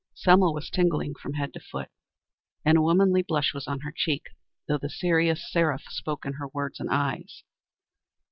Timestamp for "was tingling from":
0.51-1.33